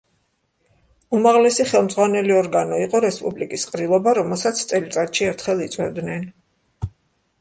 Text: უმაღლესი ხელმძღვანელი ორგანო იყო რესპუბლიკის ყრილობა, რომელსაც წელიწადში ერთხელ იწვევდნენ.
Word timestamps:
უმაღლესი 1.17 1.65
ხელმძღვანელი 1.71 2.33
ორგანო 2.37 2.79
იყო 2.85 3.01
რესპუბლიკის 3.07 3.67
ყრილობა, 3.75 4.15
რომელსაც 4.21 4.65
წელიწადში 4.73 5.29
ერთხელ 5.33 5.63
იწვევდნენ. 5.67 6.29